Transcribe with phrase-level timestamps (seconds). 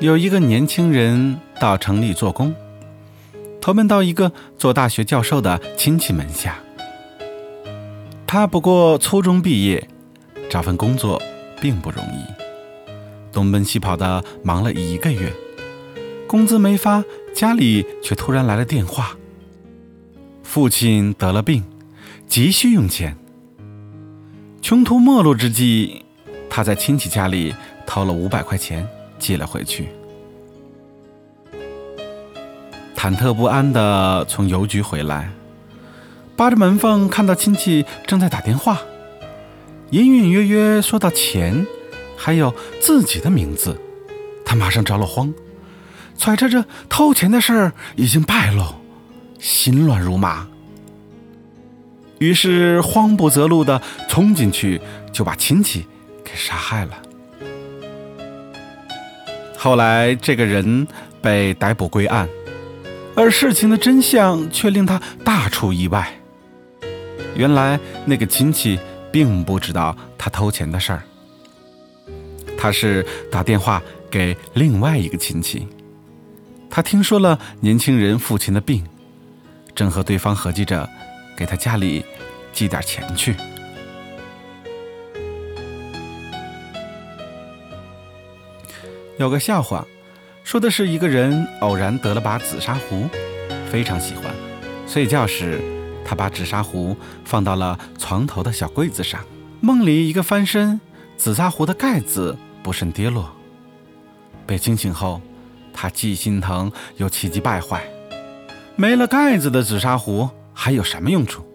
[0.00, 2.54] 有一个年轻人到城里做工，
[3.60, 6.58] 投奔到一个做大学教授的亲戚门下。
[8.26, 9.88] 他不过初中毕业，
[10.50, 11.20] 找份工作
[11.60, 12.24] 并不容易，
[13.32, 15.32] 东奔西跑的忙了一个月，
[16.26, 17.04] 工资没发，
[17.34, 19.16] 家里却突然来了电话，
[20.42, 21.62] 父亲得了病，
[22.26, 23.16] 急需用钱。
[24.62, 26.02] 穷途末路之际，
[26.48, 27.54] 他在亲戚家里
[27.86, 28.88] 掏了五百块钱
[29.22, 29.88] 寄了回去。
[32.96, 35.30] 忐忑不安地从邮局回来，
[36.36, 38.80] 扒着门缝看到亲戚正在打电话，
[39.90, 41.66] 隐隐约约说到钱，
[42.16, 43.80] 还有自己的名字，
[44.44, 45.32] 他马上着了慌，
[46.16, 48.64] 揣测着偷钱的事儿已经败露，
[49.38, 50.48] 心乱如麻。
[52.18, 54.80] 于是慌不择路地冲进去，
[55.12, 55.86] 就把亲戚
[56.24, 57.02] 给杀害了。
[59.62, 60.88] 后来这个人
[61.20, 62.28] 被逮捕归案，
[63.14, 66.12] 而事情的真相却令他大出意外。
[67.36, 68.76] 原来那个亲戚
[69.12, 71.04] 并不知道他偷钱的事儿，
[72.58, 75.68] 他是打电话给另外一个亲戚，
[76.68, 78.84] 他听说了年轻人父亲的病，
[79.76, 80.88] 正和对方合计着。
[81.34, 82.04] 给他家里
[82.52, 83.34] 寄点钱去。
[89.22, 89.86] 有个笑话，
[90.42, 93.08] 说的是一个人偶然得了把紫砂壶，
[93.70, 94.24] 非常喜欢。
[94.84, 95.60] 睡觉时，
[96.04, 99.24] 他把紫砂壶放到了床头的小柜子上。
[99.60, 100.80] 梦里一个翻身，
[101.16, 103.30] 紫砂壶的盖子不慎跌落。
[104.44, 105.20] 被惊醒后，
[105.72, 107.80] 他既心疼又气急败坏。
[108.74, 110.28] 没了盖子的紫砂壶。
[110.52, 111.46] 还有什么用处？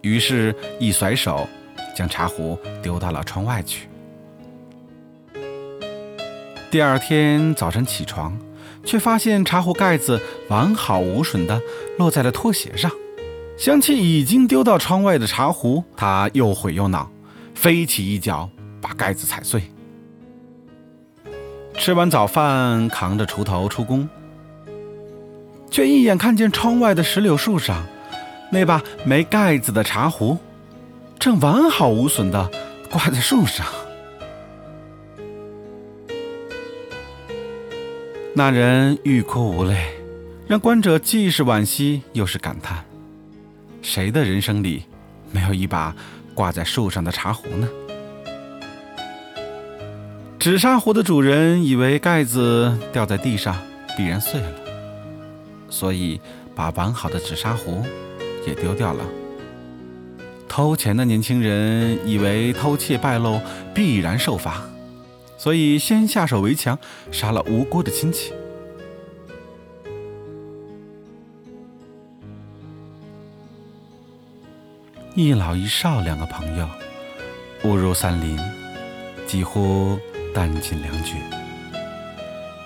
[0.00, 1.46] 于是，一甩手，
[1.94, 3.88] 将茶壶丢到了窗外去。
[6.70, 8.36] 第二天早晨起床，
[8.84, 11.58] 却发现茶壶盖子完好无损的
[11.98, 12.90] 落在了拖鞋上。
[13.56, 17.10] 想起已经丢到窗外的茶壶，他又悔又恼，
[17.54, 18.50] 飞起一脚
[18.82, 19.62] 把盖子踩碎。
[21.78, 24.06] 吃完早饭，扛着锄头出工，
[25.70, 27.86] 却一眼看见窗外的石榴树上。
[28.50, 30.36] 那把没盖子的茶壶，
[31.18, 32.50] 正完好无损的
[32.90, 33.66] 挂在树上。
[38.38, 39.76] 那人欲哭无泪，
[40.46, 42.84] 让观者既是惋惜又是感叹：
[43.82, 44.84] 谁的人生里
[45.32, 45.92] 没有一把
[46.34, 47.68] 挂在树上的茶壶呢？
[50.38, 53.56] 纸砂壶的主人以为盖子掉在地上
[53.96, 54.52] 必然碎了，
[55.68, 56.20] 所以
[56.54, 57.84] 把完好的纸砂壶。
[58.46, 59.04] 也丢掉了。
[60.48, 63.40] 偷钱的年轻人以为偷窃败露
[63.74, 64.62] 必然受罚，
[65.38, 66.76] 所以先下手为强，
[67.12, 68.32] 杀了无辜的亲戚。
[75.14, 76.68] 一老一少两个朋友
[77.64, 78.38] 误入山林，
[79.26, 79.98] 几乎
[80.34, 81.14] 弹尽粮绝。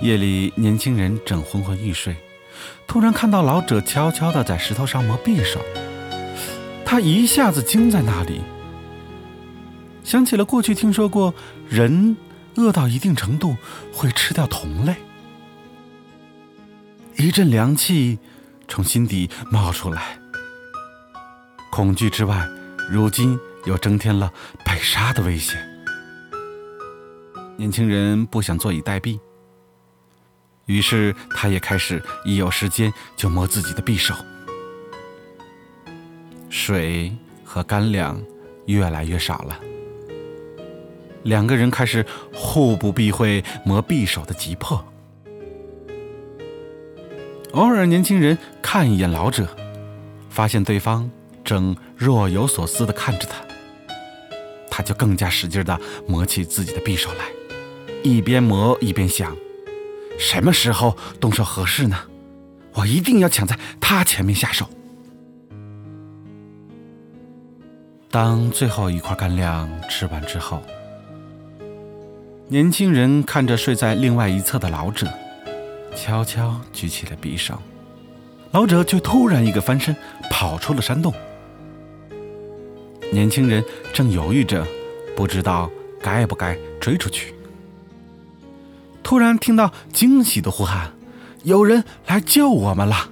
[0.00, 2.16] 夜里，年轻人正昏昏欲睡。
[2.86, 5.60] 突然看到老者悄悄地在石头上磨匕首，
[6.84, 8.42] 他一下子惊在那里，
[10.02, 11.32] 想起了过去听说过
[11.68, 12.14] 人
[12.56, 13.56] 饿到一定程度
[13.92, 14.96] 会吃掉同类，
[17.16, 18.18] 一阵凉气
[18.68, 20.18] 从心底冒出来。
[21.70, 22.48] 恐惧之外，
[22.90, 24.32] 如今又增添了
[24.64, 25.58] 被杀的危险。
[27.56, 29.18] 年轻人不想坐以待毙。
[30.66, 34.14] 于是，他也开始一有时间就摸自己的匕首。
[36.48, 38.22] 水和干粮
[38.66, 39.60] 越来越少了，
[41.24, 44.84] 两个人开始互不避讳磨匕首的急迫。
[47.52, 49.48] 偶尔，年轻人看一眼老者，
[50.28, 51.10] 发现对方
[51.44, 53.44] 正若有所思地看着他，
[54.70, 57.24] 他就更加使劲地磨起自己的匕首来，
[58.02, 59.36] 一边磨一边想。
[60.18, 61.96] 什么时候动手合适呢？
[62.74, 64.68] 我一定要抢在他前面下手。
[68.10, 70.60] 当最后一块干粮吃完之后，
[72.48, 75.08] 年轻人看着睡在另外一侧的老者，
[75.96, 77.60] 悄悄举起了匕首。
[78.50, 79.96] 老者却突然一个翻身，
[80.30, 81.12] 跑出了山洞。
[83.10, 83.64] 年轻人
[83.94, 84.66] 正犹豫着，
[85.16, 85.70] 不知道
[86.02, 87.34] 该不该追出去。
[89.02, 90.92] 突然听到惊喜的呼喊
[91.44, 93.08] ：“有人来救我们了！”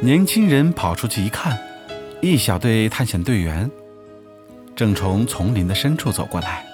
[0.00, 1.58] 年轻人跑出去一看，
[2.20, 3.70] 一小队探险队员
[4.76, 6.66] 正从丛林的深处走过来。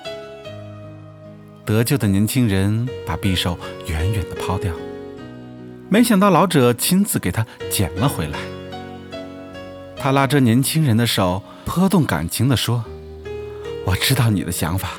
[1.71, 3.57] 得救的年轻人把匕首
[3.87, 4.75] 远远的抛掉，
[5.89, 8.41] 没想到老者亲自给他捡了回来。
[9.97, 12.85] 他拉着年轻人的手，颇动感情地说
[13.87, 14.95] ：“我知道你的想法，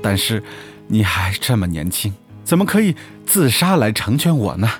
[0.00, 0.40] 但是
[0.86, 2.14] 你还这么年轻，
[2.44, 2.94] 怎么可以
[3.26, 4.70] 自杀来成全我呢？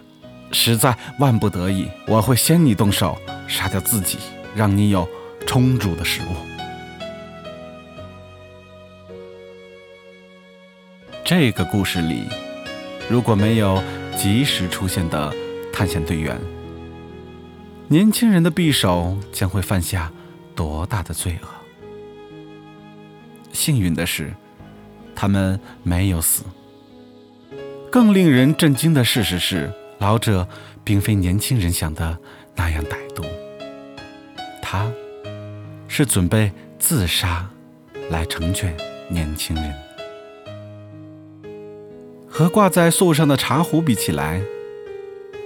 [0.53, 3.19] 实在万不得已，我会先你动手
[3.49, 4.19] 杀掉自己，
[4.55, 5.09] 让你有
[5.45, 6.37] 充足的食物。”
[11.29, 12.27] 这个故事里，
[13.07, 13.83] 如果没有
[14.17, 15.31] 及时出现的
[15.71, 16.35] 探险队员，
[17.87, 20.11] 年轻人的匕首将会犯下
[20.55, 21.49] 多大的罪恶？
[23.53, 24.33] 幸运的是，
[25.15, 26.45] 他们没有死。
[27.93, 30.49] 更令人震惊的事实是，老者
[30.83, 32.19] 并非年轻人想的
[32.57, 33.23] 那样歹毒，
[34.63, 34.91] 他
[35.89, 37.47] 是准备自杀
[38.09, 38.75] 来成全
[39.11, 39.88] 年轻人。
[42.39, 44.41] 和挂在树上的茶壶比起来，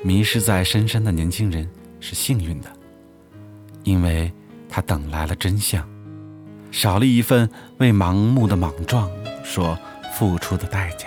[0.02, 1.66] 迷失在深山的年轻人。
[2.00, 2.68] 是幸运的，
[3.84, 4.30] 因为
[4.68, 5.88] 他等来了真相，
[6.70, 7.48] 少了一份
[7.78, 9.10] 为盲目的莽撞
[9.42, 9.78] 所
[10.12, 11.06] 付出的代价。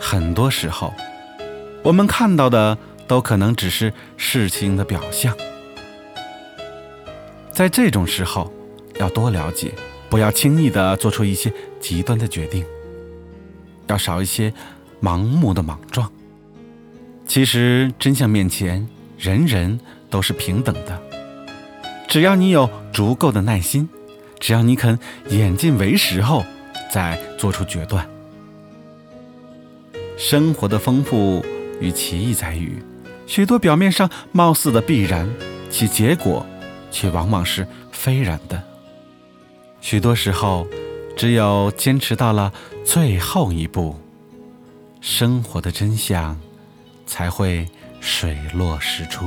[0.00, 0.94] 很多时候，
[1.82, 5.36] 我们看到的都可能只是事情的表象。
[7.50, 8.50] 在这种时候，
[9.00, 9.74] 要多了解，
[10.14, 12.64] 不要轻易的做出一些极端的决定，
[13.88, 14.54] 要少一些
[15.02, 16.08] 盲目的莽撞。
[17.26, 18.88] 其实真相面前，
[19.18, 21.02] 人人都是平等的。
[22.06, 23.88] 只要你有足够的耐心，
[24.38, 24.96] 只要你肯
[25.30, 26.44] 眼见为实后
[26.92, 28.08] 再做出决断。
[30.16, 31.44] 生活的丰富
[31.80, 32.80] 与奇异在于，
[33.26, 35.28] 许多表面上貌似的必然，
[35.70, 36.46] 其结果
[36.92, 38.62] 却往往是非然的。
[39.86, 40.66] 许多时候，
[41.14, 42.50] 只有坚持到了
[42.86, 43.94] 最后一步，
[45.02, 46.34] 生活的真相。
[47.06, 47.68] 才会
[48.00, 49.26] 水落石出。